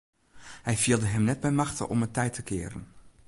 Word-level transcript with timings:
Hy 0.67 0.75
fielde 0.83 1.07
him 1.11 1.23
net 1.27 1.41
by 1.43 1.51
machte 1.61 1.83
om 1.93 2.05
it 2.05 2.13
tij 2.15 2.31
te 2.35 2.43
kearen. 2.49 2.85